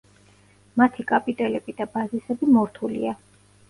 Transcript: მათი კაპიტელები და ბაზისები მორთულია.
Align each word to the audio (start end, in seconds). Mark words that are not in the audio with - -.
მათი 0.83 1.05
კაპიტელები 1.13 1.79
და 1.83 1.89
ბაზისები 1.95 2.53
მორთულია. 2.59 3.19